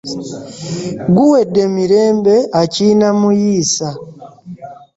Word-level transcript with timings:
Guwedde 1.15 1.61
mirembe 1.75 2.35
akiinamuyiisa. 2.61 3.87